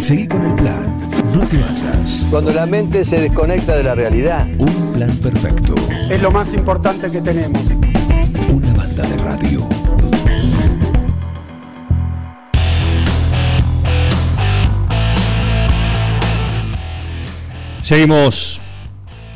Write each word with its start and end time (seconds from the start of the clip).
Seguí 0.00 0.26
con 0.26 0.42
el 0.44 0.54
plan. 0.54 0.98
No 1.34 1.46
te 1.46 1.58
basas. 1.58 2.26
Cuando 2.30 2.52
la 2.52 2.64
mente 2.66 3.04
se 3.04 3.20
desconecta 3.20 3.76
de 3.76 3.84
la 3.84 3.94
realidad. 3.94 4.46
Un 4.58 4.92
plan 4.94 5.14
perfecto. 5.18 5.74
Es 6.10 6.20
lo 6.22 6.30
más 6.30 6.52
importante 6.54 7.10
que 7.10 7.20
tenemos. 7.20 7.60
Una 8.48 8.72
banda 8.72 9.06
de 9.06 9.16
radio. 9.18 9.68
Seguimos, 17.82 18.60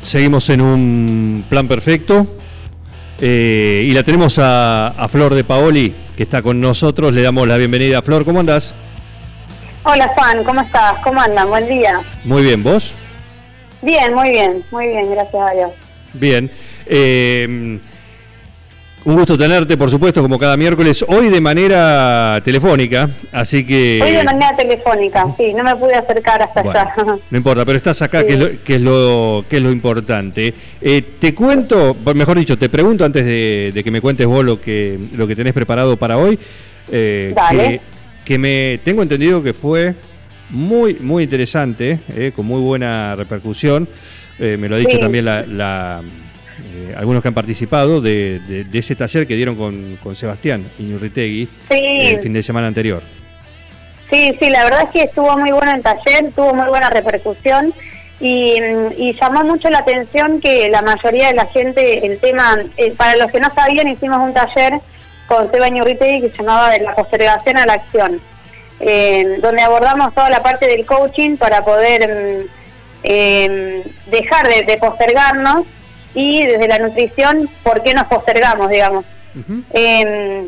seguimos 0.01 0.49
en 0.49 0.61
un 0.61 1.43
plan 1.49 1.67
perfecto. 1.67 2.27
eh, 3.19 3.83
y 3.85 3.91
la 3.91 4.03
tenemos 4.03 4.39
a, 4.39 4.89
a 4.89 5.07
Flor 5.07 5.33
de 5.33 5.43
Paoli, 5.43 5.93
que 6.15 6.23
está 6.23 6.41
con 6.41 6.59
nosotros. 6.59 7.13
Le 7.13 7.21
damos 7.21 7.47
la 7.47 7.57
bienvenida. 7.57 8.01
Flor, 8.01 8.25
¿cómo 8.25 8.39
andás? 8.39 8.73
Hola 9.87 10.07
Juan, 10.09 10.43
¿cómo 10.43 10.61
estás? 10.61 10.95
¿Cómo 11.03 11.21
andan? 11.21 11.47
Buen 11.49 11.67
día. 11.67 12.01
Muy 12.23 12.41
bien, 12.41 12.63
¿vos? 12.63 12.93
Bien, 13.81 14.13
muy 14.15 14.29
bien, 14.31 14.63
muy 14.71 14.87
bien, 14.87 15.11
gracias 15.11 15.49
a 15.49 15.53
Dios. 15.53 15.71
Bien. 16.13 16.51
Eh, 16.87 17.45
un 19.05 19.15
gusto 19.15 19.37
tenerte, 19.37 19.77
por 19.77 19.91
supuesto, 19.91 20.23
como 20.23 20.39
cada 20.39 20.57
miércoles. 20.57 21.05
Hoy 21.07 21.29
de 21.29 21.39
manera 21.39 22.41
telefónica, 22.43 23.07
así 23.31 23.63
que... 23.63 24.01
Hoy 24.03 24.13
de 24.13 24.23
manera 24.23 24.57
telefónica, 24.57 25.27
sí, 25.37 25.53
no 25.53 25.63
me 25.63 25.75
pude 25.75 25.93
acercar 25.93 26.41
hasta 26.41 26.63
Bueno, 26.63 26.79
allá. 26.79 26.95
no 27.29 27.37
importa, 27.37 27.63
pero 27.63 27.77
estás 27.77 28.01
acá, 28.01 28.21
Sí. 28.21 28.25
que, 28.25 28.33
es 28.33 28.39
lo, 28.39 28.63
que, 28.63 28.75
es 28.77 28.81
lo, 28.81 29.45
que 29.47 29.57
es 29.57 29.61
lo 29.61 29.69
importante. 29.69 30.51
Eh, 30.81 31.03
te 31.19 31.35
cuento, 31.35 31.95
mejor 32.15 32.39
dicho, 32.39 32.57
te 32.57 32.69
pregunto 32.69 33.05
antes 33.05 33.23
de, 33.23 33.69
de 33.71 33.83
que 33.83 33.91
me 33.91 34.01
cuentes 34.01 34.25
vos 34.25 34.43
lo 34.43 34.59
que, 34.59 34.97
lo 35.15 35.27
que 35.27 35.35
tenés 35.35 35.53
preparado 35.53 35.95
para 35.95 36.17
hoy, 36.17 36.39
eh, 36.91 37.33
Dale. 37.35 37.63
que, 37.63 37.94
que 38.25 38.37
me 38.37 38.79
tengo 38.83 39.01
entendido 39.03 39.41
que 39.43 39.53
fue 39.53 39.93
muy, 40.49 40.95
muy 40.95 41.23
interesante, 41.23 41.99
eh, 42.15 42.31
con 42.35 42.45
muy 42.45 42.59
buena 42.61 43.15
repercusión. 43.15 43.87
Eh, 44.39 44.57
me 44.59 44.67
lo 44.67 44.75
ha 44.75 44.79
dicho 44.79 44.91
Sí. 44.91 44.99
también 44.99 45.25
la, 45.25 45.43
la, 45.45 46.01
eh, 46.63 46.93
algunos 46.97 47.21
que 47.21 47.29
han 47.29 47.33
participado 47.33 48.01
de, 48.01 48.39
de- 48.47 48.63
de 48.65 48.79
ese 48.79 48.95
taller 48.95 49.25
que 49.27 49.35
dieron 49.35 49.55
con, 49.55 49.97
con 50.03 50.15
Sebastián 50.15 50.63
Iñurritegui 50.79 51.47
Sí. 51.69 51.77
el 51.79 52.19
fin 52.19 52.33
de 52.33 52.43
semana 52.43 52.67
anterior. 52.67 53.01
Sí, 54.11 54.35
sí, 54.39 54.49
la 54.49 54.63
verdad 54.65 54.83
es 54.83 54.89
que 54.91 55.01
estuvo 55.03 55.35
muy 55.37 55.51
bueno 55.51 55.71
el 55.73 55.81
taller, 55.81 56.31
tuvo 56.35 56.53
muy 56.53 56.67
buena 56.67 56.89
repercusión 56.89 57.73
y, 58.19 58.53
mm, 58.61 58.93
y 59.01 59.13
llamó 59.19 59.43
mucho 59.43 59.69
la 59.69 59.79
atención 59.79 60.39
que 60.41 60.69
la 60.69 60.81
mayoría 60.81 61.29
de 61.29 61.33
la 61.35 61.47
gente, 61.47 62.05
el 62.05 62.19
tema, 62.19 62.55
eh, 62.77 62.91
para 62.95 63.15
los 63.17 63.31
que 63.31 63.39
no 63.39 63.49
sabían, 63.55 63.87
hicimos 63.87 64.19
un 64.19 64.33
taller 64.33 64.73
con 65.35 65.51
Seba 65.51 65.69
Ñurritegui 65.69 66.21
que 66.21 66.29
se 66.31 66.37
llamaba 66.43 66.69
de 66.71 66.79
la 66.81 66.95
postergación 66.95 67.57
a 67.57 67.65
la 67.65 67.73
acción, 67.73 68.21
eh, 68.79 69.37
donde 69.41 69.61
abordamos 69.61 70.13
toda 70.13 70.29
la 70.29 70.41
parte 70.43 70.67
del 70.67 70.85
coaching 70.85 71.37
para 71.37 71.61
poder 71.61 72.07
mm, 72.09 72.49
eh, 73.03 73.83
dejar 74.07 74.47
de, 74.47 74.63
de 74.63 74.77
postergarnos 74.77 75.65
y 76.13 76.45
desde 76.45 76.67
la 76.67 76.79
nutrición, 76.79 77.49
¿por 77.63 77.83
qué 77.83 77.93
nos 77.93 78.07
postergamos, 78.07 78.69
digamos? 78.69 79.05
Eh, 79.73 80.47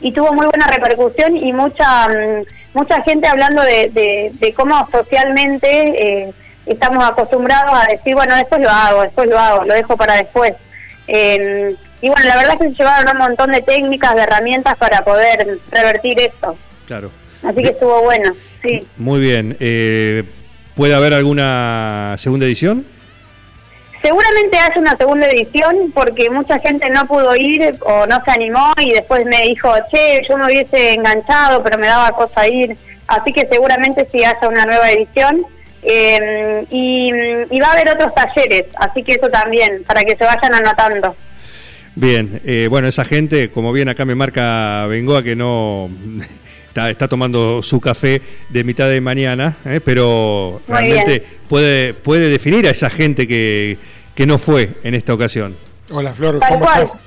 y 0.00 0.12
tuvo 0.12 0.32
muy 0.32 0.46
buena 0.46 0.66
repercusión 0.68 1.36
y 1.36 1.52
mucha 1.52 2.08
mm, 2.08 2.44
mucha 2.74 3.02
gente 3.02 3.26
hablando 3.28 3.62
de, 3.62 3.90
de- 3.92 4.30
de 4.34 4.52
cómo 4.54 4.88
socialmente 4.90 6.32
estamos 6.66 7.04
acostumbrados 7.04 7.72
a 7.74 7.86
decir, 7.90 8.14
bueno, 8.14 8.34
después 8.36 8.60
lo 8.60 8.70
hago, 8.70 9.02
después 9.02 9.28
lo 9.28 9.38
hago, 9.38 9.64
lo 9.64 9.74
dejo 9.74 9.96
para 9.96 10.14
después. 10.16 10.54
Eh, 11.06 11.74
y 12.04 12.10
bueno, 12.10 12.26
la 12.26 12.36
verdad 12.36 12.52
es 12.52 12.58
que 12.58 12.68
se 12.68 12.74
llevaron 12.74 13.16
un 13.16 13.18
montón 13.18 13.50
de 13.50 13.62
técnicas, 13.62 14.14
de 14.14 14.20
herramientas 14.24 14.76
para 14.76 15.02
poder 15.02 15.58
revertir 15.70 16.20
esto. 16.20 16.54
Claro. 16.86 17.10
Así 17.42 17.62
que 17.62 17.70
estuvo 17.70 18.02
bueno, 18.02 18.30
sí. 18.62 18.86
Muy 18.98 19.20
bien. 19.20 19.56
Eh, 19.58 20.22
¿Puede 20.74 20.94
haber 20.94 21.14
alguna 21.14 22.14
segunda 22.18 22.44
edición? 22.44 22.84
Seguramente 24.02 24.58
haya 24.58 24.78
una 24.78 24.94
segunda 24.98 25.30
edición 25.30 25.92
porque 25.94 26.28
mucha 26.28 26.58
gente 26.58 26.90
no 26.90 27.06
pudo 27.06 27.34
ir 27.36 27.74
o 27.80 28.06
no 28.06 28.22
se 28.22 28.32
animó 28.32 28.74
y 28.82 28.92
después 28.92 29.24
me 29.24 29.40
dijo, 29.40 29.72
che, 29.90 30.20
yo 30.28 30.36
me 30.36 30.44
hubiese 30.44 30.92
enganchado, 30.92 31.62
pero 31.62 31.78
me 31.78 31.86
daba 31.86 32.10
cosa 32.10 32.46
ir. 32.46 32.76
Así 33.06 33.32
que 33.32 33.48
seguramente 33.50 34.06
sí 34.12 34.22
haya 34.22 34.46
una 34.46 34.66
nueva 34.66 34.90
edición. 34.90 35.46
Eh, 35.82 36.66
y, 36.68 37.10
y 37.50 37.60
va 37.60 37.68
a 37.68 37.72
haber 37.72 37.90
otros 37.90 38.14
talleres, 38.14 38.64
así 38.76 39.02
que 39.02 39.12
eso 39.12 39.28
también, 39.28 39.84
para 39.84 40.02
que 40.02 40.16
se 40.16 40.24
vayan 40.24 40.54
anotando. 40.54 41.14
Bien, 41.96 42.40
eh, 42.44 42.66
bueno, 42.68 42.88
esa 42.88 43.04
gente, 43.04 43.50
como 43.50 43.72
bien 43.72 43.88
acá 43.88 44.04
me 44.04 44.14
marca 44.14 44.86
Bengoa, 44.88 45.22
que 45.22 45.36
no 45.36 45.88
está, 46.68 46.90
está 46.90 47.06
tomando 47.06 47.62
su 47.62 47.80
café 47.80 48.20
de 48.48 48.64
mitad 48.64 48.88
de 48.88 49.00
mañana, 49.00 49.56
eh, 49.64 49.80
pero 49.84 50.60
Muy 50.66 50.76
realmente 50.76 51.20
bien. 51.20 51.32
puede, 51.48 51.94
puede 51.94 52.28
definir 52.30 52.66
a 52.66 52.70
esa 52.70 52.90
gente 52.90 53.28
que, 53.28 53.78
que 54.14 54.26
no 54.26 54.38
fue 54.38 54.70
en 54.82 54.94
esta 54.94 55.14
ocasión. 55.14 55.56
Hola 55.90 56.12
Flor, 56.14 56.40
¿cómo 56.48 56.60
cual. 56.60 56.82
estás? 56.82 56.98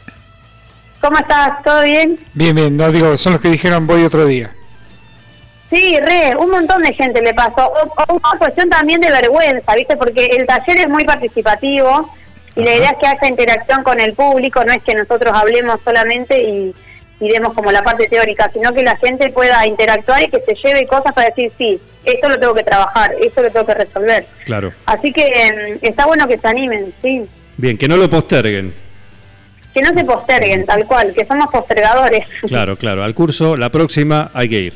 ¿Cómo 1.02 1.18
estás? 1.20 1.64
¿Todo 1.64 1.84
bien? 1.84 2.18
Bien, 2.34 2.56
bien, 2.56 2.78
no 2.78 2.92
digo, 2.92 3.18
son 3.18 3.34
los 3.34 3.42
que 3.42 3.50
dijeron 3.50 3.86
voy 3.86 4.04
otro 4.04 4.26
día. 4.26 4.52
Sí, 5.70 5.98
re, 6.00 6.34
un 6.40 6.50
montón 6.50 6.82
de 6.82 6.94
gente 6.94 7.22
le 7.22 7.34
pasó. 7.34 7.68
O, 7.68 7.94
o 8.08 8.14
una 8.16 8.40
cuestión 8.40 8.70
también 8.70 9.02
de 9.02 9.12
vergüenza, 9.12 9.76
¿viste? 9.76 9.98
Porque 9.98 10.26
el 10.28 10.48
taller 10.48 10.78
es 10.80 10.88
muy 10.90 11.04
participativo 11.04 12.10
y 12.58 12.64
la 12.64 12.76
idea 12.76 12.90
es 12.90 12.98
que 13.00 13.08
haya 13.08 13.28
interacción 13.30 13.84
con 13.84 14.00
el 14.00 14.14
público, 14.14 14.64
no 14.66 14.74
es 14.74 14.82
que 14.84 14.96
nosotros 14.96 15.32
hablemos 15.34 15.80
solamente 15.86 16.42
y, 16.42 16.74
y 17.20 17.30
demos 17.30 17.54
como 17.54 17.72
la 17.72 17.84
parte 17.84 18.08
teórica, 18.08 18.50
sino 18.52 18.74
que 18.74 18.82
la 18.82 18.98
gente 18.98 19.30
pueda 19.30 19.66
interactuar 19.68 20.24
y 20.24 20.28
que 20.28 20.42
se 20.42 20.56
lleve 20.56 20.88
cosas 20.88 21.14
para 21.14 21.30
decir, 21.30 21.52
sí, 21.58 21.80
esto 22.04 22.30
lo 22.30 22.40
tengo 22.40 22.56
que 22.56 22.64
trabajar, 22.64 23.14
esto 23.22 23.44
lo 23.44 23.52
tengo 23.52 23.66
que 23.66 23.74
resolver. 23.76 24.26
Claro. 24.46 24.74
Así 24.86 25.12
que 25.12 25.24
em, 25.24 25.80
está 25.84 26.08
bueno 26.08 26.28
que 26.28 26.40
se 26.40 26.48
animen, 26.48 26.94
sí. 27.02 27.26
Bien, 27.58 27.78
que 27.78 27.88
no 27.88 27.96
lo 27.96 28.10
posterguen. 28.10 28.74
Que 29.74 29.82
no 29.82 29.94
se 29.94 30.04
posterguen, 30.04 30.66
tal 30.66 30.86
cual, 30.88 31.14
que 31.14 31.26
somos 31.26 31.48
postergadores. 31.52 32.26
Claro, 32.48 32.76
claro. 32.78 33.04
Al 33.04 33.14
curso, 33.14 33.56
la 33.56 33.70
próxima 33.70 34.32
hay 34.34 34.50
que 34.50 34.60
ir. 34.60 34.74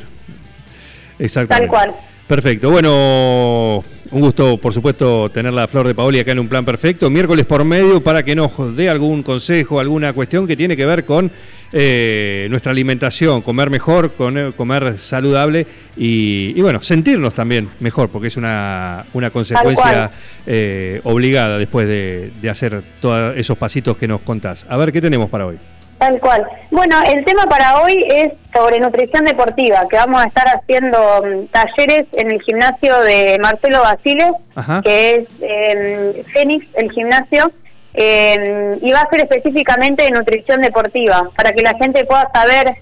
Exactamente. 1.17 1.67
Tal 1.67 1.85
cual. 1.85 1.95
Perfecto. 2.31 2.71
Bueno, 2.71 3.83
un 4.09 4.21
gusto, 4.21 4.55
por 4.55 4.71
supuesto, 4.71 5.29
tener 5.31 5.51
la 5.51 5.67
Flor 5.67 5.85
de 5.85 5.93
Paoli 5.93 6.17
acá 6.17 6.31
en 6.31 6.39
un 6.39 6.47
plan 6.47 6.63
perfecto. 6.63 7.09
Miércoles 7.09 7.45
por 7.45 7.65
medio 7.65 8.01
para 8.01 8.23
que 8.23 8.37
nos 8.37 8.73
dé 8.73 8.87
algún 8.87 9.21
consejo, 9.21 9.81
alguna 9.81 10.13
cuestión 10.13 10.47
que 10.47 10.55
tiene 10.55 10.77
que 10.77 10.85
ver 10.85 11.03
con 11.03 11.29
eh, 11.73 12.47
nuestra 12.49 12.71
alimentación, 12.71 13.41
comer 13.41 13.69
mejor, 13.69 14.13
con, 14.13 14.37
eh, 14.37 14.53
comer 14.55 14.97
saludable 14.97 15.67
y, 15.97 16.53
y, 16.55 16.61
bueno, 16.61 16.81
sentirnos 16.81 17.33
también 17.33 17.67
mejor, 17.81 18.07
porque 18.07 18.29
es 18.29 18.37
una, 18.37 19.03
una 19.11 19.29
consecuencia 19.29 20.09
eh, 20.47 21.01
obligada 21.03 21.57
después 21.57 21.85
de, 21.85 22.31
de 22.41 22.49
hacer 22.49 22.81
todos 23.01 23.35
esos 23.35 23.57
pasitos 23.57 23.97
que 23.97 24.07
nos 24.07 24.21
contás. 24.21 24.65
A 24.69 24.77
ver, 24.77 24.93
¿qué 24.93 25.01
tenemos 25.01 25.29
para 25.29 25.47
hoy? 25.47 25.57
Tal 26.01 26.19
cual. 26.19 26.47
Bueno, 26.71 26.95
el 27.13 27.23
tema 27.25 27.45
para 27.45 27.79
hoy 27.79 28.03
es 28.09 28.33
sobre 28.51 28.79
nutrición 28.79 29.23
deportiva, 29.23 29.87
que 29.87 29.97
vamos 29.97 30.19
a 30.19 30.25
estar 30.25 30.47
haciendo 30.47 30.97
mm, 30.97 31.45
talleres 31.51 32.07
en 32.13 32.31
el 32.31 32.41
gimnasio 32.41 32.99
de 33.01 33.37
Marcelo 33.39 33.81
Basile, 33.83 34.31
Ajá. 34.55 34.81
que 34.83 35.15
es 35.17 35.27
eh, 35.41 36.25
Fénix, 36.33 36.65
el 36.73 36.91
gimnasio, 36.91 37.51
eh, 37.93 38.79
y 38.81 38.91
va 38.91 39.01
a 39.01 39.09
ser 39.11 39.21
específicamente 39.21 40.01
de 40.01 40.09
nutrición 40.09 40.63
deportiva, 40.63 41.29
para 41.35 41.51
que 41.51 41.61
la 41.61 41.75
gente 41.75 42.03
pueda 42.05 42.31
saber 42.33 42.77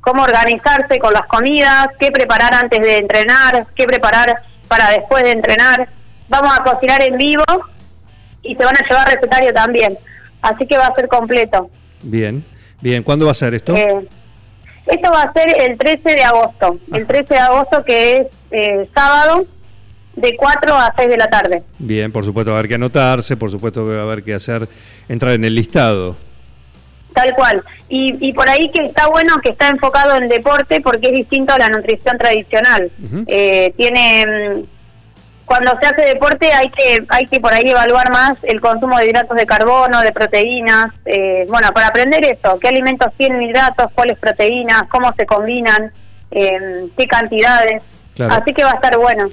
cómo 0.00 0.22
organizarse 0.22 0.98
con 0.98 1.12
las 1.12 1.26
comidas, 1.26 1.88
qué 2.00 2.10
preparar 2.10 2.54
antes 2.54 2.80
de 2.80 2.96
entrenar, 2.96 3.66
qué 3.76 3.84
preparar 3.84 4.34
para 4.68 4.92
después 4.92 5.24
de 5.24 5.32
entrenar. 5.32 5.90
Vamos 6.30 6.58
a 6.58 6.64
cocinar 6.64 7.02
en 7.02 7.18
vivo 7.18 7.44
y 8.42 8.56
se 8.56 8.64
van 8.64 8.76
a 8.82 8.88
llevar 8.88 9.08
recetario 9.10 9.52
también, 9.52 9.94
así 10.40 10.66
que 10.66 10.78
va 10.78 10.86
a 10.86 10.94
ser 10.94 11.06
completo. 11.08 11.68
Bien, 12.00 12.42
bien. 12.82 13.02
¿Cuándo 13.02 13.24
va 13.24 13.32
a 13.32 13.34
ser 13.34 13.54
esto? 13.54 13.74
Eh, 13.74 14.06
esto 14.86 15.10
va 15.10 15.22
a 15.22 15.32
ser 15.32 15.54
el 15.70 15.78
13 15.78 16.10
de 16.10 16.22
agosto, 16.22 16.78
el 16.92 17.06
13 17.06 17.34
de 17.34 17.40
agosto 17.40 17.84
que 17.84 18.16
es 18.16 18.26
eh, 18.50 18.88
sábado, 18.94 19.46
de 20.16 20.36
4 20.36 20.74
a 20.74 20.92
6 20.94 21.08
de 21.08 21.16
la 21.16 21.30
tarde. 21.30 21.62
Bien, 21.78 22.12
por 22.12 22.24
supuesto 22.24 22.50
va 22.50 22.56
a 22.56 22.58
haber 22.58 22.68
que 22.68 22.74
anotarse, 22.74 23.36
por 23.36 23.50
supuesto 23.50 23.86
que 23.86 23.94
va 23.94 24.00
a 24.00 24.04
haber 24.04 24.22
que 24.22 24.34
hacer, 24.34 24.68
entrar 25.08 25.32
en 25.32 25.44
el 25.44 25.54
listado. 25.54 26.16
Tal 27.14 27.34
cual. 27.34 27.62
Y, 27.88 28.16
y 28.26 28.32
por 28.32 28.48
ahí 28.48 28.70
que 28.70 28.82
está 28.82 29.06
bueno 29.08 29.36
que 29.42 29.50
está 29.50 29.68
enfocado 29.68 30.16
en 30.16 30.28
deporte 30.28 30.80
porque 30.80 31.08
es 31.08 31.12
distinto 31.12 31.52
a 31.52 31.58
la 31.58 31.68
nutrición 31.68 32.16
tradicional. 32.18 32.90
Eh, 33.26 33.72
tiene 33.76 34.26
mm, 34.26 34.62
cuando 35.44 35.72
se 35.80 35.86
hace 35.86 36.02
deporte 36.02 36.52
hay 36.52 36.68
que 36.70 37.04
hay 37.08 37.26
que 37.26 37.40
por 37.40 37.52
ahí 37.52 37.68
evaluar 37.68 38.10
más 38.10 38.38
el 38.42 38.60
consumo 38.60 38.98
de 38.98 39.06
hidratos 39.06 39.36
de 39.36 39.46
carbono, 39.46 40.00
de 40.00 40.12
proteínas. 40.12 40.86
eh, 41.04 41.46
bueno, 41.48 41.72
para 41.72 41.88
aprender 41.88 42.24
eso, 42.24 42.58
qué 42.60 42.68
alimentos 42.68 43.12
tienen 43.16 43.42
hidratos, 43.42 43.86
cuáles 43.94 44.18
proteínas, 44.18 44.84
cómo 44.90 45.12
se 45.14 45.26
combinan, 45.26 45.92
eh, 46.30 46.88
qué 46.96 47.06
cantidades. 47.06 47.82
Claro. 48.14 48.34
Así 48.34 48.52
que 48.52 48.64
va 48.64 48.72
a 48.72 48.74
estar 48.74 48.96
bueno. 48.98 49.30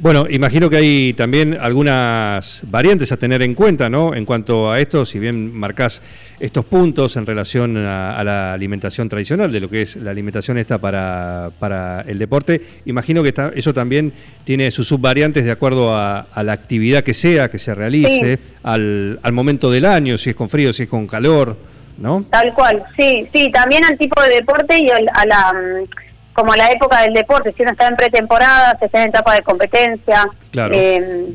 Bueno, 0.00 0.26
imagino 0.30 0.70
que 0.70 0.76
hay 0.76 1.12
también 1.14 1.58
algunas 1.60 2.62
variantes 2.70 3.10
a 3.10 3.16
tener 3.16 3.42
en 3.42 3.54
cuenta, 3.54 3.90
¿no? 3.90 4.14
En 4.14 4.24
cuanto 4.24 4.70
a 4.70 4.78
esto, 4.78 5.04
si 5.04 5.18
bien 5.18 5.52
marcás 5.52 6.00
estos 6.38 6.64
puntos 6.66 7.16
en 7.16 7.26
relación 7.26 7.76
a, 7.76 8.22
la 8.22 8.52
alimentación 8.52 9.08
tradicional, 9.08 9.50
de 9.50 9.58
lo 9.58 9.68
que 9.68 9.82
es 9.82 9.96
la 9.96 10.12
alimentación 10.12 10.56
esta 10.56 10.78
para, 10.78 11.50
para 11.58 12.02
el 12.02 12.16
deporte, 12.16 12.60
imagino 12.86 13.24
que 13.24 13.34
eso 13.56 13.74
también 13.74 14.12
tiene 14.44 14.70
sus 14.70 14.86
subvariantes 14.86 15.44
de 15.44 15.50
acuerdo 15.50 15.96
a, 15.96 16.26
la 16.44 16.52
actividad 16.52 17.02
que 17.02 17.12
sea, 17.14 17.50
que 17.50 17.58
se 17.58 17.74
realice, 17.74 18.38
al, 18.62 19.18
al 19.20 19.32
momento 19.32 19.68
del 19.68 19.84
año, 19.84 20.16
si 20.16 20.30
es 20.30 20.36
con 20.36 20.48
frío, 20.48 20.72
si 20.72 20.84
es 20.84 20.88
con 20.88 21.08
calor, 21.08 21.56
¿no? 21.98 22.24
Tal 22.30 22.54
cual, 22.54 22.84
sí, 22.96 23.26
sí, 23.32 23.50
también 23.50 23.84
al 23.84 23.98
tipo 23.98 24.22
de 24.22 24.36
deporte 24.36 24.78
y 24.78 24.88
a 24.90 25.26
la 25.26 25.52
mm, 25.52 26.07
como 26.38 26.54
la 26.54 26.70
época 26.70 27.02
del 27.02 27.14
deporte, 27.14 27.52
si 27.52 27.62
uno 27.62 27.72
está 27.72 27.88
en 27.88 27.96
pretemporada, 27.96 28.78
se 28.78 28.84
está 28.84 29.02
en 29.02 29.08
etapa 29.08 29.34
de 29.34 29.42
competencia. 29.42 30.28
Eh, 30.54 31.34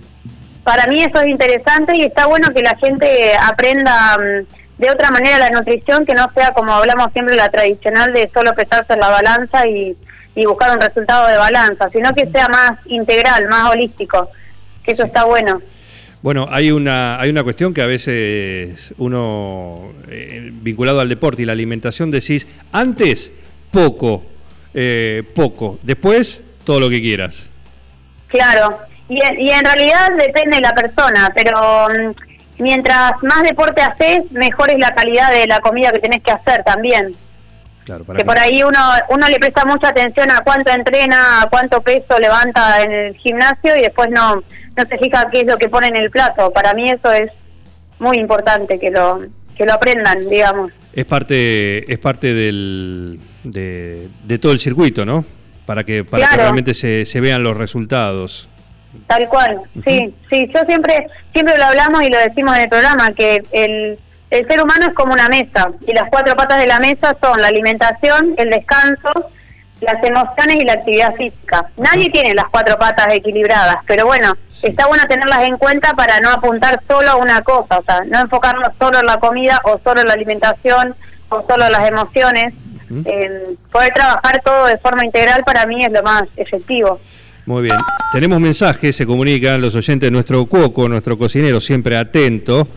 para 0.63 0.87
mí 0.87 1.03
eso 1.03 1.19
es 1.19 1.27
interesante 1.27 1.91
y 1.97 2.03
está 2.03 2.25
bueno 2.25 2.53
que 2.53 2.61
la 2.61 2.77
gente 2.77 3.33
aprenda 3.35 4.17
mm, 4.17 4.81
de 4.81 4.89
otra 4.89 5.11
manera 5.11 5.39
la 5.39 5.49
nutrición, 5.49 6.05
que 6.05 6.13
no 6.13 6.31
sea 6.33 6.53
como 6.53 6.71
hablamos 6.71 7.11
siempre 7.11 7.35
la 7.35 7.51
tradicional 7.51 8.13
de 8.13 8.31
solo 8.33 8.55
pesarse 8.55 8.93
en 8.93 9.01
la 9.01 9.09
balanza 9.09 9.67
y, 9.67 9.97
buscar 10.45 10.73
un 10.73 10.79
resultado 10.79 11.27
de 11.27 11.35
balanza, 11.35 11.89
sino 11.89 12.13
que 12.13 12.25
sea 12.27 12.47
más 12.47 12.79
integral, 12.85 13.49
más 13.49 13.71
holístico, 13.71 14.29
que 14.85 14.93
eso 14.93 15.03
está 15.03 15.25
bueno. 15.25 15.61
Bueno, 16.21 16.47
hay 16.49 16.71
una, 16.71 17.19
hay 17.19 17.29
una 17.29 17.43
cuestión 17.43 17.73
que 17.73 17.81
a 17.81 17.87
veces 17.87 18.93
uno, 18.97 19.91
eh, 20.09 20.49
vinculado 20.53 21.01
al 21.01 21.09
deporte 21.09 21.41
y 21.41 21.45
la 21.45 21.51
alimentación, 21.51 22.09
decís, 22.09 22.47
antes 22.71 23.33
poco, 23.69 24.23
eh, 24.73 25.23
poco. 25.35 25.79
Después, 25.81 26.41
todo 26.63 26.79
lo 26.79 26.89
que 26.89 27.01
quieras. 27.01 27.45
Claro, 28.27 28.79
y, 29.09 29.15
y 29.15 29.49
en 29.49 29.63
realidad 29.63 30.11
depende 30.17 30.57
de 30.57 30.61
la 30.61 30.73
persona, 30.73 31.31
pero 31.35 31.87
mm, 31.89 32.61
mientras 32.63 33.11
más 33.23 33.43
deporte 33.43 33.81
haces, 33.81 34.31
mejor 34.31 34.71
es 34.71 34.79
la 34.79 34.93
calidad 34.93 35.31
de 35.31 35.47
la 35.47 35.59
comida 35.59 35.91
que 35.91 35.99
tenés 35.99 36.23
que 36.23 36.31
hacer 36.31 36.63
también. 36.63 37.15
Claro, 37.85 38.05
que 38.05 38.23
por 38.23 38.39
ahí 38.39 38.63
uno 38.63 38.79
uno 39.09 39.27
le 39.27 39.39
presta 39.39 39.65
mucha 39.65 39.89
atención 39.89 40.31
a 40.31 40.41
cuánto 40.41 40.71
entrena, 40.71 41.41
a 41.41 41.49
cuánto 41.49 41.81
peso 41.81 42.17
levanta 42.17 42.81
en 42.81 42.91
el 42.93 43.15
gimnasio 43.17 43.75
y 43.75 43.81
después 43.81 44.09
no 44.09 44.35
no 44.35 44.85
se 44.87 44.97
fija 44.97 45.27
qué 45.29 45.41
es 45.41 45.47
lo 45.47 45.57
que 45.57 45.67
pone 45.67 45.87
en 45.87 45.97
el 45.97 46.09
plato. 46.09 46.51
Para 46.51 46.73
mí 46.73 46.89
eso 46.89 47.11
es 47.11 47.29
muy 47.99 48.17
importante 48.17 48.79
que 48.79 48.89
lo 48.89 49.23
que 49.55 49.65
lo 49.65 49.73
aprendan, 49.73 50.29
digamos. 50.29 50.71
Es 50.93 51.05
parte 51.05 51.91
es 51.91 51.99
parte 51.99 52.33
del 52.33 53.19
de, 53.43 54.07
de 54.23 54.39
todo 54.39 54.51
el 54.51 54.59
circuito, 54.59 55.05
¿no? 55.05 55.25
Para 55.65 55.83
que, 55.83 56.03
para 56.03 56.27
que 56.27 56.37
realmente 56.37 56.73
se, 56.73 57.05
se 57.05 57.21
vean 57.21 57.43
los 57.43 57.55
resultados. 57.55 58.49
Tal 59.07 59.27
cual, 59.27 59.61
sí, 59.85 60.13
sí. 60.29 60.49
Yo 60.53 60.61
siempre, 60.65 61.07
siempre 61.31 61.57
lo 61.57 61.65
hablamos 61.65 62.03
y 62.03 62.09
lo 62.09 62.19
decimos 62.19 62.55
en 62.55 62.63
el 62.63 62.69
programa, 62.69 63.11
que 63.11 63.41
el, 63.51 63.97
el 64.29 64.47
ser 64.47 64.61
humano 64.61 64.87
es 64.87 64.93
como 64.93 65.13
una 65.13 65.29
mesa 65.29 65.71
y 65.87 65.93
las 65.93 66.09
cuatro 66.09 66.35
patas 66.35 66.59
de 66.59 66.67
la 66.67 66.79
mesa 66.79 67.15
son 67.21 67.41
la 67.41 67.47
alimentación, 67.47 68.35
el 68.37 68.49
descanso, 68.49 69.31
las 69.83 70.03
emociones 70.03 70.55
y 70.55 70.65
la 70.65 70.73
actividad 70.73 71.13
física. 71.15 71.67
Nadie 71.77 72.09
tiene 72.09 72.33
las 72.33 72.45
cuatro 72.45 72.77
patas 72.77 73.07
equilibradas, 73.13 73.77
pero 73.85 74.05
bueno, 74.05 74.35
está 74.61 74.87
bueno 74.87 75.03
tenerlas 75.07 75.43
en 75.43 75.57
cuenta 75.57 75.93
para 75.93 76.19
no 76.19 76.29
apuntar 76.31 76.79
solo 76.87 77.11
a 77.11 77.15
una 77.15 77.41
cosa, 77.41 77.79
o 77.79 77.83
sea, 77.83 78.03
no 78.05 78.19
enfocarnos 78.19 78.69
solo 78.79 78.99
en 78.99 79.05
la 79.05 79.19
comida 79.19 79.61
o 79.65 79.79
solo 79.83 80.01
en 80.01 80.07
la 80.07 80.13
alimentación 80.13 80.95
o 81.29 81.45
solo 81.47 81.65
en 81.65 81.71
las 81.71 81.87
emociones, 81.87 82.53
poder 83.71 83.93
trabajar 83.93 84.41
todo 84.43 84.65
de 84.67 84.77
forma 84.77 85.03
integral 85.05 85.43
para 85.43 85.65
mí 85.65 85.83
es 85.83 85.91
lo 85.91 86.03
más 86.03 86.23
efectivo. 86.35 86.99
Muy 87.45 87.63
bien. 87.63 87.77
Tenemos 88.11 88.39
mensajes, 88.39 88.95
se 88.95 89.05
comunican 89.05 89.59
los 89.59 89.75
oyentes 89.75 90.07
de 90.07 90.11
nuestro 90.11 90.45
cuoco, 90.45 90.87
nuestro 90.87 91.17
cocinero, 91.17 91.59
siempre 91.59 91.97
atento. 91.97 92.67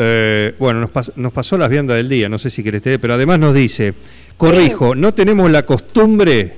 Eh, 0.00 0.54
bueno, 0.60 0.88
nos, 1.16 1.32
pasó 1.32 1.58
las 1.58 1.68
viandas 1.68 1.96
del 1.96 2.08
día, 2.08 2.28
no 2.28 2.38
sé 2.38 2.50
si 2.50 2.62
querés 2.62 2.82
tener, 2.82 3.00
pero 3.00 3.14
además 3.14 3.40
nos 3.40 3.52
dice, 3.52 3.94
corrijo, 4.36 4.94
no 4.94 5.12
tenemos 5.12 5.50
la 5.50 5.64
costumbre 5.64 6.54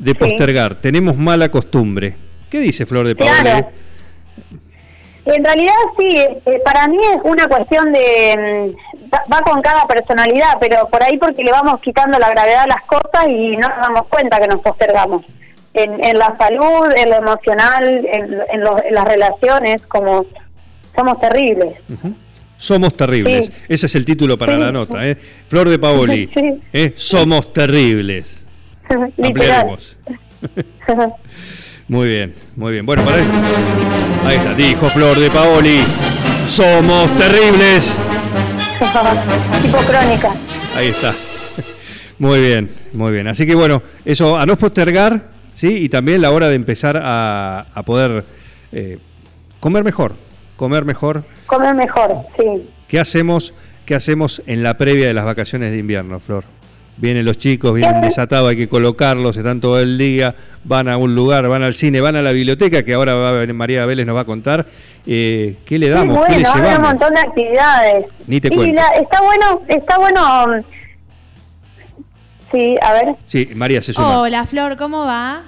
de 0.00 0.14
postergar, 0.16 0.74
tenemos 0.74 1.16
mala 1.16 1.48
costumbre. 1.50 2.16
¿Qué 2.50 2.58
dice 2.58 2.84
Flor 2.84 3.06
de 3.06 3.14
Paola? 3.14 3.68
En 5.24 5.44
realidad 5.44 5.74
sí, 5.96 6.16
eh, 6.16 6.62
para 6.64 6.88
mí 6.88 6.98
es 6.98 7.20
una 7.22 7.46
cuestión 7.46 7.92
de, 7.92 8.74
mm, 8.74 9.32
va, 9.32 9.40
con 9.42 9.62
cada 9.62 9.86
personalidad, 9.86 10.56
pero 10.58 10.88
por 10.88 11.04
ahí 11.04 11.18
porque 11.18 11.44
le 11.44 11.52
vamos 11.52 11.80
quitando 11.80 12.18
la 12.18 12.30
gravedad 12.30 12.62
a 12.62 12.66
las 12.66 12.82
cosas 12.86 13.28
y 13.28 13.56
no 13.56 13.68
nos 13.68 13.78
damos 13.78 14.06
cuenta 14.08 14.40
que 14.40 14.48
nos 14.48 14.60
postergamos. 14.62 15.24
En, 15.74 16.02
en 16.02 16.18
la 16.18 16.36
salud, 16.38 16.90
en 16.96 17.10
lo 17.10 17.16
emocional, 17.16 18.06
en, 18.06 18.40
en, 18.50 18.94
las 18.94 19.04
relaciones, 19.04 19.82
como 19.86 20.24
somos 20.96 21.20
terribles. 21.20 21.74
Somos 22.58 22.94
terribles. 22.94 23.52
Ese 23.68 23.86
es 23.86 23.94
el 23.94 24.04
título 24.04 24.38
para 24.38 24.56
la 24.56 24.72
nota. 24.72 25.06
¿eh? 25.06 25.16
Flor 25.46 25.68
de 25.68 25.78
Paoli. 25.78 26.30
¿eh? 26.72 26.92
Somos 26.96 27.52
terribles. 27.52 28.44
Ampliaremos. 29.22 29.96
Muy 31.88 32.08
bien, 32.08 32.34
muy 32.56 32.72
bien. 32.72 32.84
Bueno, 32.84 33.04
para 33.04 33.18
Ahí 34.24 34.36
está, 34.38 34.54
dijo 34.54 34.88
Flor 34.88 35.16
de 35.20 35.30
Paoli. 35.30 35.84
Somos 36.48 37.08
terribles. 37.16 37.96
tipo 39.62 39.78
crónica. 39.78 40.34
Ahí 40.74 40.88
está. 40.88 41.14
Muy 42.18 42.40
bien, 42.40 42.68
muy 42.92 43.12
bien. 43.12 43.28
Así 43.28 43.46
que 43.46 43.54
bueno, 43.54 43.84
eso 44.04 44.36
a 44.36 44.44
no 44.46 44.56
postergar, 44.58 45.28
¿sí? 45.54 45.68
Y 45.68 45.88
también 45.88 46.20
la 46.20 46.32
hora 46.32 46.48
de 46.48 46.56
empezar 46.56 47.00
a, 47.00 47.64
poder 47.84 48.24
eh, 48.72 48.98
comer 49.60 49.84
mejor. 49.84 50.16
Comer 50.56 50.84
mejor. 50.84 51.24
Comer 51.46 51.74
mejor, 51.74 52.14
sí. 52.38 52.68
¿Qué 52.88 52.98
hacemos, 52.98 53.54
¿Qué 53.84 53.94
hacemos 53.94 54.42
en 54.46 54.62
la 54.62 54.76
previa 54.76 55.06
de 55.06 55.14
las 55.14 55.24
vacaciones 55.24 55.70
de 55.70 55.78
invierno, 55.78 56.18
Flor? 56.18 56.44
Vienen 56.98 57.26
los 57.26 57.36
chicos, 57.36 57.74
vienen 57.74 58.00
desatados, 58.00 58.48
hay 58.48 58.56
que 58.56 58.70
colocarlos, 58.70 59.36
están 59.36 59.60
todo 59.60 59.78
el 59.78 59.98
día, 59.98 60.34
van 60.64 60.88
a 60.88 60.96
un 60.96 61.14
lugar, 61.14 61.46
van 61.46 61.62
al 61.62 61.74
cine, 61.74 62.00
van 62.00 62.16
a 62.16 62.22
la 62.22 62.32
biblioteca, 62.32 62.84
que 62.84 62.94
ahora 62.94 63.14
va 63.14 63.42
a 63.42 63.46
María 63.52 63.84
Vélez 63.84 64.06
nos 64.06 64.16
va 64.16 64.20
a 64.20 64.24
contar. 64.24 64.64
Eh, 65.06 65.56
¿Qué 65.66 65.78
le 65.78 65.90
damos? 65.90 66.16
bueno, 66.16 66.34
¿Qué 66.34 66.40
le 66.40 66.48
Hay 66.48 66.76
un 66.76 66.82
montón 66.82 67.12
de 67.12 67.20
actividades. 67.20 68.06
Ni 68.26 68.40
te 68.40 68.48
está 68.48 69.20
bueno, 69.20 69.62
está 69.68 69.98
bueno. 69.98 70.64
Sí, 72.50 72.76
a 72.80 72.92
ver. 72.92 73.14
Sí, 73.26 73.50
María 73.54 73.82
se 73.82 73.92
suma. 73.92 74.20
Hola, 74.20 74.46
Flor, 74.46 74.76
¿cómo 74.76 75.04
va? 75.04 75.42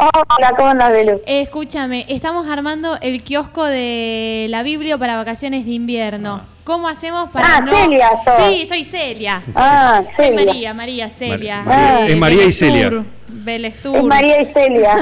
Hola, 0.00 0.54
¿cómo 0.56 0.68
andas, 0.68 0.92
Belu? 0.92 1.20
escúchame, 1.26 2.06
estamos 2.08 2.48
armando 2.48 2.96
el 3.00 3.20
kiosco 3.20 3.64
de 3.64 4.46
la 4.48 4.62
Biblia 4.62 4.96
para 4.96 5.16
vacaciones 5.16 5.66
de 5.66 5.72
invierno. 5.72 6.40
¿Cómo 6.62 6.86
hacemos 6.86 7.30
para 7.30 7.56
ah, 7.56 7.60
no...? 7.62 7.72
Celia 7.72 8.10
Sí, 8.36 8.64
soy 8.68 8.84
Celia. 8.84 9.42
Ah, 9.56 10.04
Soy 10.14 10.30
María, 10.30 10.72
María, 10.72 11.10
Celia. 11.10 11.64
es 12.06 12.16
María 12.16 12.44
y 12.44 12.52
Celia. 12.52 13.04
Es 13.44 14.04
María 14.04 14.42
y 14.42 14.52
Celia. 14.52 14.96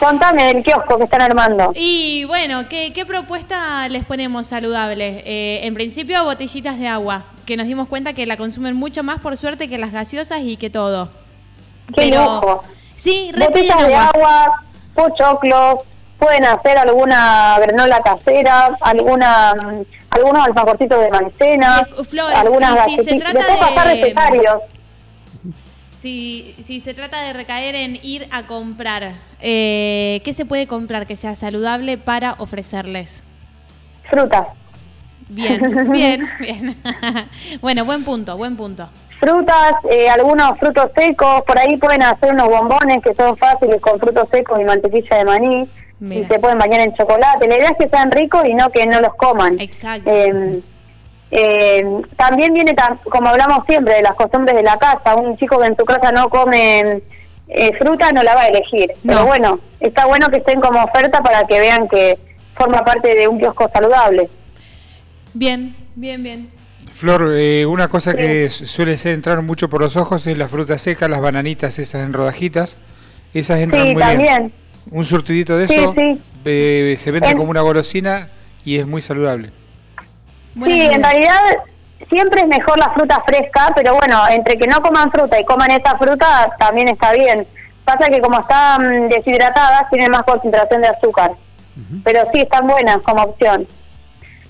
Contame 0.00 0.44
del 0.52 0.64
kiosco 0.64 0.98
que 0.98 1.04
están 1.04 1.22
armando. 1.22 1.72
Y 1.76 2.24
bueno, 2.24 2.68
¿qué, 2.68 3.04
propuesta 3.06 3.88
les 3.88 4.04
ponemos 4.04 4.48
saludable? 4.48 5.22
Eh, 5.24 5.60
en 5.62 5.74
principio, 5.74 6.24
botellitas 6.24 6.80
de 6.80 6.88
agua, 6.88 7.26
que 7.46 7.56
nos 7.56 7.68
dimos 7.68 7.86
cuenta 7.86 8.12
que 8.12 8.26
la 8.26 8.36
consumen 8.36 8.74
mucho 8.74 9.04
más 9.04 9.20
por 9.20 9.36
suerte 9.36 9.68
que 9.68 9.78
las 9.78 9.92
gaseosas 9.92 10.40
y 10.42 10.56
que 10.56 10.68
todo. 10.68 11.19
Pero, 11.94 12.62
Sí, 13.00 13.32
Botellas 13.34 13.86
de 13.86 13.94
agua, 13.94 14.62
pochoclos, 14.94 15.84
pueden 16.18 16.44
hacer 16.44 16.76
alguna 16.76 17.58
granola 17.58 18.02
casera, 18.02 18.76
alguna 18.82 19.54
algunos 20.10 20.44
alfajorcitos 20.44 21.00
de 21.00 21.10
maicena, 21.10 21.88
algunas 22.34 22.84
si 22.84 22.98
se 22.98 23.18
trata 23.18 23.38
de, 23.88 24.60
Si, 25.98 26.54
si 26.62 26.80
se 26.80 26.92
trata 26.92 27.22
de 27.22 27.32
recaer 27.32 27.74
en 27.74 27.98
ir 28.02 28.28
a 28.32 28.42
comprar, 28.42 29.14
eh, 29.40 30.20
¿qué 30.22 30.34
se 30.34 30.44
puede 30.44 30.66
comprar 30.66 31.06
que 31.06 31.16
sea 31.16 31.34
saludable 31.36 31.96
para 31.96 32.34
ofrecerles? 32.34 33.24
Frutas. 34.10 34.48
Bien, 35.34 35.90
bien, 35.92 36.28
bien. 36.40 36.76
bueno, 37.60 37.84
buen 37.84 38.04
punto, 38.04 38.36
buen 38.36 38.56
punto 38.56 38.88
frutas, 39.20 39.74
eh, 39.90 40.08
algunos 40.08 40.58
frutos 40.58 40.90
secos, 40.96 41.42
por 41.42 41.58
ahí 41.58 41.76
pueden 41.76 42.02
hacer 42.02 42.32
unos 42.32 42.48
bombones 42.48 43.02
que 43.04 43.14
son 43.14 43.36
fáciles 43.36 43.80
con 43.80 44.00
frutos 44.00 44.28
secos 44.30 44.58
y 44.60 44.64
mantequilla 44.64 45.18
de 45.18 45.24
maní, 45.24 45.68
y 46.00 46.24
se 46.24 46.38
pueden 46.38 46.58
bañar 46.58 46.80
en 46.80 46.94
chocolate. 46.94 47.46
La 47.46 47.58
idea 47.58 47.70
es 47.70 47.76
que 47.76 47.88
sean 47.90 48.10
ricos 48.10 48.46
y 48.46 48.54
no 48.54 48.70
que 48.70 48.86
no 48.86 49.00
los 49.00 49.14
coman. 49.16 49.60
Exacto. 49.60 50.08
Eh, 50.10 50.60
eh, 51.30 51.84
también 52.16 52.54
viene, 52.54 52.74
como 53.04 53.28
hablamos 53.28 53.66
siempre, 53.68 53.96
de 53.96 54.02
las 54.02 54.14
costumbres 54.14 54.56
de 54.56 54.62
la 54.62 54.78
casa. 54.78 55.14
Un 55.14 55.36
chico 55.36 55.58
que 55.58 55.66
en 55.66 55.76
su 55.76 55.84
casa 55.84 56.10
no 56.10 56.30
come 56.30 57.02
fruta 57.78 58.12
no 58.12 58.22
la 58.22 58.34
va 58.34 58.42
a 58.42 58.48
elegir. 58.48 58.92
Pero 59.06 59.26
bueno, 59.26 59.60
está 59.78 60.06
bueno 60.06 60.30
que 60.30 60.38
estén 60.38 60.58
como 60.62 60.82
oferta 60.82 61.20
para 61.20 61.44
que 61.46 61.60
vean 61.60 61.86
que 61.86 62.18
forma 62.54 62.82
parte 62.82 63.14
de 63.14 63.28
un 63.28 63.38
kiosco 63.38 63.68
saludable. 63.70 64.30
Bien, 65.34 65.74
bien, 65.94 66.22
bien. 66.22 66.50
Flor, 66.92 67.32
eh, 67.36 67.64
una 67.66 67.88
cosa 67.88 68.14
que 68.14 68.50
suele 68.50 68.96
ser 68.98 69.14
entrar 69.14 69.40
mucho 69.42 69.68
por 69.70 69.80
los 69.80 69.96
ojos 69.96 70.26
es 70.26 70.36
la 70.36 70.48
fruta 70.48 70.76
seca, 70.76 71.08
las 71.08 71.20
bananitas 71.20 71.78
esas 71.78 72.02
en 72.02 72.12
rodajitas. 72.12 72.76
Esas 73.32 73.60
entran 73.60 73.86
Sí, 73.88 73.94
muy 73.94 74.16
bien. 74.16 74.52
Un 74.90 75.04
surtidito 75.04 75.56
de 75.56 75.68
Sí, 75.68 75.74
eso 75.74 75.94
sí. 75.96 76.20
eh, 76.44 76.96
se 76.98 77.10
vende 77.12 77.28
En- 77.28 77.36
como 77.38 77.50
una 77.50 77.60
golosina 77.60 78.28
y 78.64 78.78
es 78.78 78.86
muy 78.86 79.00
saludable. 79.02 79.50
Buenas 80.54 80.76
Sí, 80.78 80.84
en 80.92 81.02
realidad 81.02 81.38
siempre 82.10 82.40
es 82.42 82.48
mejor 82.48 82.78
la 82.78 82.90
fruta 82.90 83.20
fresca, 83.24 83.72
pero 83.76 83.94
bueno, 83.94 84.20
entre 84.28 84.58
que 84.58 84.66
no 84.66 84.82
coman 84.82 85.10
fruta 85.12 85.38
y 85.38 85.44
coman 85.44 85.70
esta 85.70 85.96
fruta 85.96 86.50
también 86.58 86.88
está 86.88 87.12
bien. 87.12 87.46
Pasa 87.84 88.08
que 88.08 88.20
como 88.20 88.40
están 88.40 89.08
deshidratadas 89.08 89.88
tienen 89.90 90.10
más 90.10 90.24
concentración 90.24 90.82
de 90.82 90.88
azúcar, 90.88 91.32
pero 92.04 92.22
sí 92.32 92.40
están 92.40 92.66
buenas 92.66 92.98
como 93.02 93.22
opción. 93.22 93.66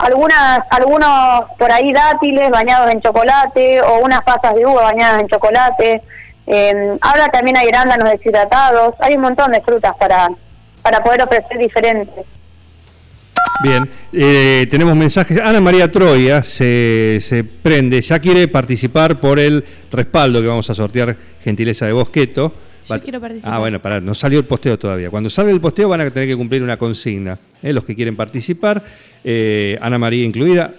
Algunas, 0.00 0.61
algunos 0.71 1.45
por 1.59 1.71
ahí 1.71 1.92
dátiles 1.92 2.50
bañados 2.50 2.90
en 2.90 3.02
chocolate 3.02 3.83
o 3.83 4.00
unas 4.00 4.23
pasas 4.23 4.54
de 4.54 4.64
uva 4.64 4.85
bañadas 4.85 5.21
en 5.21 5.28
chocolate. 5.28 6.00
Eh, 6.47 6.97
ahora 7.02 7.28
también 7.28 7.59
hay 7.59 7.69
arándanos 7.69 8.11
deshidratados. 8.11 8.95
Hay 9.00 9.14
un 9.14 9.21
montón 9.21 9.52
de 9.52 9.61
frutas 9.61 9.95
para, 9.99 10.28
para 10.83 11.02
poder 11.02 11.23
ofrecer 11.23 11.59
diferentes. 11.59 12.25
Bien, 13.62 13.90
eh, 14.14 14.66
tenemos 14.71 14.97
mensajes. 14.97 15.38
Ana 15.38 15.61
María 15.61 15.92
Troya 15.92 16.42
se, 16.42 17.19
se 17.21 17.45
prende, 17.45 18.00
ya 18.00 18.19
quiere 18.19 18.49
participar 18.49 19.21
por 19.21 19.38
el 19.38 19.64
respaldo 19.92 20.40
que 20.40 20.47
vamos 20.47 20.71
a 20.71 20.75
sortear, 20.75 21.14
gentileza 21.45 21.85
de 21.85 21.92
Bosqueto. 21.92 22.54
Yo 22.88 22.94
Va- 22.94 22.99
quiero 23.00 23.20
participar. 23.20 23.54
Ah, 23.54 23.58
bueno, 23.58 23.80
pará, 23.80 24.00
no 24.00 24.14
salió 24.14 24.38
el 24.38 24.44
posteo 24.44 24.78
todavía. 24.78 25.10
Cuando 25.10 25.30
salga 25.30 25.50
el 25.52 25.60
posteo 25.60 25.88
van 25.88 26.00
a 26.00 26.10
tener 26.10 26.28
que 26.28 26.37
cumplir 26.37 26.62
una 26.62 26.76
consigna. 26.76 27.38
¿eh? 27.62 27.72
Los 27.72 27.84
que 27.84 27.94
quieren 27.94 28.16
participar, 28.16 28.82
eh, 29.25 29.78
Ana 29.80 29.99
María 29.99 30.25
incluida, 30.25 30.72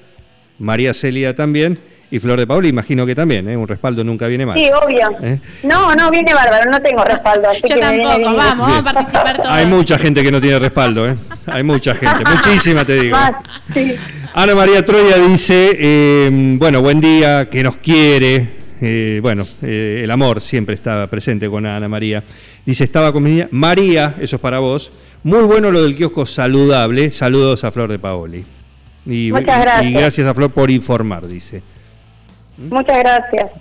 María 0.60 0.94
Celia 0.94 1.36
también 1.36 1.78
y 2.10 2.20
Flor 2.20 2.38
de 2.38 2.46
Paula, 2.46 2.68
imagino 2.68 3.06
que 3.06 3.16
también, 3.16 3.48
¿eh? 3.50 3.56
un 3.56 3.66
respaldo 3.68 4.04
nunca 4.04 4.28
viene 4.28 4.46
mal. 4.46 4.58
Sí, 4.58 4.70
obvio. 4.70 5.12
¿Eh? 5.22 5.40
No, 5.64 5.96
no, 5.96 6.12
viene 6.12 6.34
bárbaro, 6.34 6.70
no 6.70 6.82
tengo 6.82 7.04
respaldo. 7.06 7.50
Así 7.50 7.62
Yo 7.62 7.76
que 7.76 7.82
me 7.82 7.90
viene 7.92 8.04
tampoco, 8.04 8.20
bien. 8.32 8.36
vamos, 8.36 8.68
vamos 8.68 8.80
a 8.80 8.94
participar 8.94 9.38
todos. 9.38 9.50
Hay 9.50 9.66
mucha 9.68 9.98
gente 9.98 10.22
que 10.24 10.32
no 10.32 10.42
tiene 10.42 10.60
respaldo, 10.60 11.08
¿eh? 11.10 11.16
Hay 11.46 11.64
mucha 11.64 11.96
gente, 11.96 12.24
muchísima 12.30 12.84
te 12.84 12.96
digo. 13.02 13.16
Más, 13.18 13.32
sí. 13.74 13.96
Ana 14.34 14.56
María 14.56 14.84
Troya 14.86 15.18
dice, 15.18 15.70
eh, 15.80 16.30
bueno, 16.58 16.82
buen 16.82 17.00
día, 17.00 17.50
que 17.50 17.64
nos 17.64 17.78
quiere. 17.78 18.61
Eh, 18.82 19.20
bueno, 19.22 19.46
eh, 19.62 20.02
el 20.04 20.10
amor 20.10 20.42
siempre 20.42 20.74
está 20.74 21.06
presente 21.08 21.48
con 21.48 21.66
Ana 21.66 21.88
María. 21.88 22.24
Dice, 22.66 22.84
estaba 22.84 23.14
con 23.14 23.22
mi 23.24 23.32
niña. 23.32 23.48
María, 23.52 24.16
eso 24.20 24.38
es 24.38 24.42
para 24.42 24.60
vos. 24.60 24.92
Muy 25.24 25.44
bueno 25.44 25.70
lo 25.70 25.84
del 25.84 25.96
kiosco 25.96 26.26
saludable. 26.26 27.12
Saludos 27.12 27.64
a 27.64 27.72
Flor 27.72 27.92
de 27.92 28.00
Paoli. 28.00 28.44
Y, 29.06 29.32
Muchas 29.32 29.62
gracias. 29.62 29.92
y 29.92 29.94
gracias 29.94 30.28
a 30.28 30.34
Flor 30.34 30.52
por 30.52 30.72
informar, 30.72 31.28
dice. 31.28 31.62
Muchas 32.58 32.98
gracias. 33.00 33.52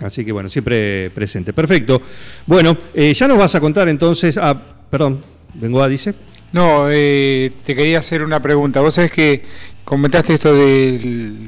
Así 0.00 0.24
que 0.24 0.30
bueno, 0.30 0.48
siempre 0.48 1.10
presente. 1.10 1.52
Perfecto. 1.52 2.00
Bueno, 2.46 2.76
eh, 2.94 3.12
ya 3.14 3.26
nos 3.26 3.38
vas 3.38 3.56
a 3.56 3.60
contar 3.60 3.88
entonces. 3.88 4.38
Ah, 4.38 4.56
perdón, 4.88 5.20
vengo 5.54 5.82
a, 5.82 5.88
dice. 5.88 6.14
No, 6.52 6.86
eh, 6.90 7.52
te 7.64 7.74
quería 7.74 7.98
hacer 7.98 8.22
una 8.22 8.40
pregunta. 8.40 8.80
Vos 8.80 8.94
sabés 8.94 9.10
que 9.10 9.42
comentaste 9.88 10.34
esto 10.34 10.52
de 10.52 11.00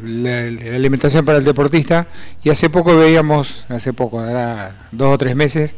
la, 0.02 0.50
la 0.50 0.76
alimentación 0.76 1.26
para 1.26 1.36
el 1.36 1.44
deportista 1.44 2.06
y 2.42 2.48
hace 2.48 2.70
poco 2.70 2.96
veíamos, 2.96 3.66
hace 3.68 3.92
poco, 3.92 4.18
ahora 4.18 4.86
dos 4.92 5.12
o 5.12 5.18
tres 5.18 5.36
meses, 5.36 5.76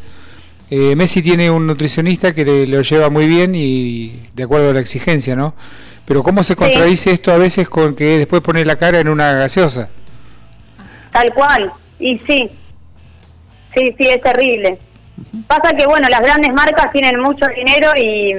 eh, 0.70 0.94
Messi 0.94 1.22
tiene 1.22 1.50
un 1.50 1.66
nutricionista 1.66 2.32
que 2.32 2.44
le, 2.44 2.68
lo 2.68 2.82
lleva 2.82 3.10
muy 3.10 3.26
bien 3.26 3.56
y 3.56 4.28
de 4.32 4.44
acuerdo 4.44 4.70
a 4.70 4.74
la 4.74 4.78
exigencia, 4.78 5.34
¿no? 5.34 5.56
Pero 6.04 6.22
¿cómo 6.22 6.44
se 6.44 6.54
contradice 6.54 7.10
esto 7.10 7.32
a 7.32 7.36
veces 7.36 7.68
con 7.68 7.96
que 7.96 8.18
después 8.18 8.42
pone 8.42 8.64
la 8.64 8.76
cara 8.76 9.00
en 9.00 9.08
una 9.08 9.32
gaseosa? 9.32 9.88
Tal 11.10 11.34
cual. 11.34 11.72
Y 11.98 12.16
sí. 12.18 12.48
Sí, 13.74 13.94
sí, 13.98 14.06
es 14.06 14.22
terrible. 14.22 14.78
Pasa 15.48 15.74
que, 15.76 15.84
bueno, 15.84 16.08
las 16.08 16.20
grandes 16.20 16.52
marcas 16.54 16.92
tienen 16.92 17.18
mucho 17.20 17.44
dinero 17.48 17.90
y, 17.96 18.32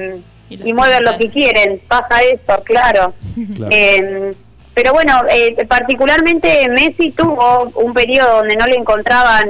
Y 0.50 0.72
mueven 0.72 1.04
lo 1.04 1.16
que 1.18 1.30
quieren. 1.30 1.80
Pasa 1.88 2.22
eso, 2.22 2.62
claro. 2.64 3.14
Claro. 3.56 3.68
Eh, 3.70 4.32
pero 4.74 4.92
bueno, 4.92 5.22
eh, 5.30 5.64
particularmente 5.66 6.68
Messi 6.68 7.12
tuvo 7.12 7.70
un 7.76 7.94
periodo 7.94 8.38
donde 8.38 8.56
no 8.56 8.66
le 8.66 8.74
encontraban 8.76 9.48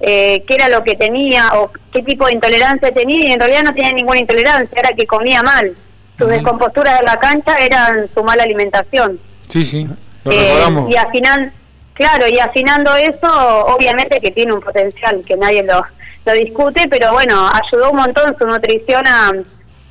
eh, 0.00 0.44
qué 0.46 0.54
era 0.54 0.68
lo 0.68 0.82
que 0.84 0.96
tenía 0.96 1.48
o 1.54 1.70
qué 1.92 2.02
tipo 2.02 2.26
de 2.26 2.34
intolerancia 2.34 2.92
tenía 2.92 3.28
y 3.28 3.32
en 3.32 3.40
realidad 3.40 3.62
no 3.64 3.74
tenía 3.74 3.92
ninguna 3.92 4.18
intolerancia, 4.20 4.78
era 4.78 4.92
que 4.94 5.06
comía 5.06 5.42
mal. 5.42 5.74
Sus 6.18 6.26
Ujú. 6.26 6.34
descomposturas 6.36 6.98
de 7.00 7.06
la 7.06 7.18
cancha 7.18 7.58
eran 7.58 8.08
su 8.12 8.22
mala 8.22 8.42
alimentación. 8.44 9.18
Sí, 9.48 9.64
sí, 9.64 9.86
lo 10.24 10.30
Eh, 10.32 10.44
recordamos. 10.48 10.90
y 10.90 10.96
afinan, 10.96 11.52
claro, 11.94 12.26
y 12.28 12.38
afinando 12.38 12.94
eso, 12.96 13.64
obviamente 13.66 14.20
que 14.20 14.30
tiene 14.30 14.52
un 14.52 14.60
potencial, 14.60 15.22
que 15.26 15.36
nadie 15.36 15.62
lo, 15.62 15.82
lo 16.26 16.32
discute, 16.34 16.86
pero 16.88 17.12
bueno, 17.12 17.50
ayudó 17.50 17.90
un 17.90 17.96
montón 17.96 18.36
su 18.38 18.46
nutrición 18.46 19.06
a, 19.06 19.32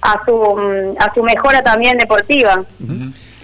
a 0.01 0.21
su 0.25 0.33
mm, 0.33 0.97
a 0.99 1.13
su 1.13 1.23
mejora 1.23 1.61
también 1.61 1.97
deportiva. 1.97 2.63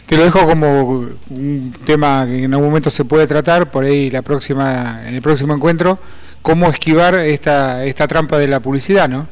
Te 0.05 0.17
lo 0.17 0.23
dejo 0.23 0.45
como 0.45 0.81
un 1.29 1.73
tema 1.85 2.25
que 2.27 2.43
en 2.43 2.53
algún 2.53 2.67
momento 2.67 2.91
se 2.91 3.05
puede 3.05 3.25
tratar, 3.25 3.71
por 3.71 3.85
ahí 3.85 4.11
la 4.11 4.21
próxima, 4.21 5.01
en 5.07 5.15
el 5.15 5.21
próximo 5.21 5.55
encuentro, 5.55 5.97
cómo 6.43 6.69
esquivar 6.69 7.15
esta, 7.15 7.83
esta 7.85 8.07
trampa 8.07 8.37
de 8.37 8.47
la 8.47 8.59
publicidad, 8.59 9.09
¿no? 9.09 9.27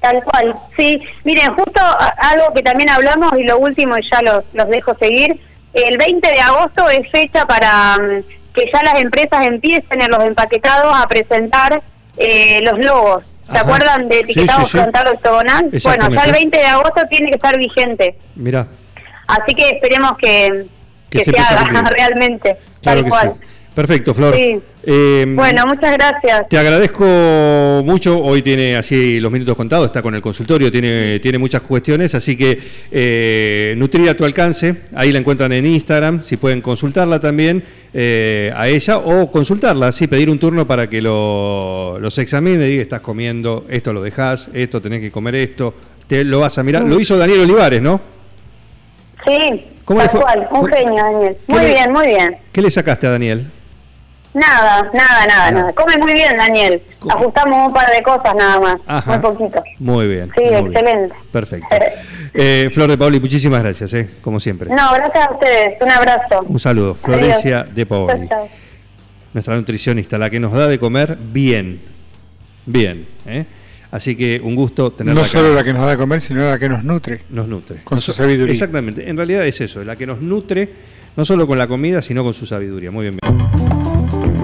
Tal 0.00 0.22
cual, 0.24 0.54
sí. 0.76 1.00
Miren, 1.24 1.54
justo 1.54 1.80
algo 2.18 2.52
que 2.54 2.62
también 2.62 2.90
hablamos 2.90 3.32
y 3.38 3.44
lo 3.44 3.58
último 3.58 3.96
y 3.96 4.02
ya 4.10 4.20
los, 4.22 4.44
los 4.52 4.68
dejo 4.68 4.96
seguir, 4.96 5.40
el 5.72 5.96
20 5.96 6.28
de 6.28 6.40
agosto 6.40 6.88
es 6.88 7.08
fecha 7.10 7.46
para 7.46 7.96
mm, 7.98 8.22
que 8.54 8.70
ya 8.72 8.82
las 8.82 9.00
empresas 9.00 9.46
empiecen 9.46 10.02
en 10.02 10.10
los 10.10 10.24
empaquetados 10.24 10.92
a 10.96 11.06
presentar 11.06 11.82
eh, 12.16 12.60
los 12.62 12.78
logos. 12.80 13.24
¿Se 13.50 13.52
Ajá. 13.52 13.60
acuerdan 13.60 14.08
de 14.08 14.16
Sí, 14.16 14.20
etiquetado 14.24 14.60
sí, 14.60 14.66
sí. 14.66 14.78
frontal 14.78 15.08
octogonal? 15.08 15.70
Bueno, 15.82 16.10
ya 16.10 16.22
el 16.24 16.32
20 16.32 16.58
de 16.58 16.66
agosto 16.66 17.00
tiene 17.10 17.28
que 17.28 17.34
estar 17.36 17.56
vigente. 17.58 18.18
Mirá, 18.34 18.66
Así 19.26 19.54
que 19.54 19.68
esperemos 19.70 20.12
que, 20.18 20.64
Que 21.10 21.18
que 21.18 21.32
se 21.32 21.38
haga 21.40 21.64
realmente. 21.90 22.56
claro 22.82 23.00
tal 23.00 23.04
que 23.04 23.10
cual. 23.10 23.34
Perfecto, 23.78 24.12
Flor. 24.12 24.34
Sí. 24.34 24.58
Eh, 24.86 25.24
Bueno, 25.36 25.64
muchas 25.66 25.96
gracias. 25.96 26.48
Te 26.48 26.58
agradezco 26.58 27.04
mucho. 27.84 28.18
Hoy 28.20 28.42
tiene 28.42 28.74
así 28.76 29.20
los 29.20 29.30
minutos 29.30 29.54
contados, 29.54 29.86
está 29.86 30.02
con 30.02 30.16
el 30.16 30.20
consultorio, 30.20 30.68
tiene, 30.68 31.20
tiene 31.20 31.38
muchas 31.38 31.60
cuestiones, 31.62 32.12
así 32.16 32.36
que 32.36 32.58
eh, 32.90 33.74
Nutrir 33.76 34.08
a 34.10 34.16
tu 34.16 34.24
alcance, 34.24 34.74
ahí 34.96 35.12
la 35.12 35.20
encuentran 35.20 35.52
en 35.52 35.64
Instagram, 35.64 36.24
si 36.24 36.36
pueden 36.36 36.60
consultarla 36.60 37.20
también 37.20 37.62
eh, 37.94 38.52
a 38.56 38.66
ella 38.66 38.98
o 38.98 39.30
consultarla, 39.30 39.92
sí, 39.92 40.08
pedir 40.08 40.28
un 40.28 40.40
turno 40.40 40.66
para 40.66 40.90
que 40.90 41.00
lo, 41.00 42.00
los 42.00 42.18
examine, 42.18 42.64
diga, 42.64 42.82
estás 42.82 43.00
comiendo, 43.00 43.64
esto 43.70 43.92
lo 43.92 44.02
dejás, 44.02 44.48
esto 44.54 44.80
tenés 44.80 45.00
que 45.02 45.12
comer 45.12 45.36
esto, 45.36 45.72
te 46.08 46.24
lo 46.24 46.40
vas 46.40 46.58
a 46.58 46.64
mirar. 46.64 46.82
Lo 46.82 46.98
hizo 46.98 47.16
Daniel 47.16 47.42
Olivares, 47.42 47.80
¿no? 47.80 48.00
Sí, 49.24 49.66
¿Cómo 49.84 50.00
tal 50.00 50.20
cual. 50.20 50.38
Un 50.50 50.62
¿Cómo- 50.62 50.66
genio, 50.66 50.96
Daniel. 50.96 51.36
Muy 51.46 51.64
bien, 51.64 51.92
muy 51.92 52.06
bien. 52.08 52.36
¿Qué 52.50 52.60
le 52.60 52.70
sacaste 52.70 53.06
a 53.06 53.10
Daniel? 53.10 53.46
Nada, 54.34 54.90
nada, 54.92 55.26
nada, 55.26 55.50
nada. 55.50 55.72
Come 55.72 55.96
muy 55.98 56.12
bien, 56.12 56.36
Daniel. 56.36 56.82
¿Cómo? 56.98 57.14
Ajustamos 57.14 57.68
un 57.68 57.72
par 57.72 57.90
de 57.90 58.02
cosas 58.02 58.34
nada 58.36 58.60
más. 58.60 58.80
Ajá. 58.86 59.12
Muy 59.12 59.20
poquito. 59.20 59.62
Muy 59.78 60.06
bien. 60.06 60.30
Sí, 60.36 60.42
muy 60.42 60.50
bien. 60.50 60.66
excelente. 60.66 61.14
Perfecto. 61.32 61.68
Eh, 62.34 62.70
Flor 62.72 62.90
de 62.90 62.98
Pauli, 62.98 63.20
muchísimas 63.20 63.62
gracias, 63.62 63.92
eh, 63.94 64.08
como 64.20 64.38
siempre. 64.38 64.68
No, 64.68 64.92
gracias 64.92 65.28
a 65.28 65.32
ustedes. 65.32 65.80
Un 65.80 65.90
abrazo. 65.90 66.44
Un 66.46 66.60
saludo. 66.60 66.90
Adiós. 66.90 66.98
Florencia 67.02 67.64
de 67.64 67.86
Paoli. 67.86 68.28
Chau, 68.28 68.48
nuestra 69.32 69.56
nutricionista, 69.56 70.18
la 70.18 70.30
que 70.30 70.40
nos 70.40 70.52
da 70.52 70.68
de 70.68 70.78
comer 70.78 71.16
bien. 71.20 71.80
Bien. 72.66 73.06
¿eh? 73.26 73.44
Así 73.90 74.16
que 74.16 74.40
un 74.42 74.54
gusto 74.54 74.92
tenerla 74.92 75.20
No 75.20 75.24
acá. 75.26 75.30
solo 75.30 75.54
la 75.54 75.64
que 75.64 75.72
nos 75.72 75.82
da 75.82 75.90
de 75.90 75.96
comer, 75.96 76.20
sino 76.20 76.48
la 76.48 76.58
que 76.58 76.68
nos 76.68 76.84
nutre. 76.84 77.22
Nos 77.30 77.48
nutre. 77.48 77.78
Con 77.84 78.00
su 78.00 78.12
sabiduría. 78.12 78.52
Exactamente. 78.52 79.08
En 79.08 79.16
realidad 79.16 79.46
es 79.46 79.60
eso, 79.60 79.82
la 79.84 79.96
que 79.96 80.06
nos 80.06 80.20
nutre 80.20 80.68
no 81.16 81.24
solo 81.24 81.46
con 81.46 81.58
la 81.58 81.66
comida, 81.66 82.02
sino 82.02 82.22
con 82.22 82.34
su 82.34 82.46
sabiduría. 82.46 82.90
Muy 82.90 83.10
bien. 83.10 83.18
bien. 83.22 83.47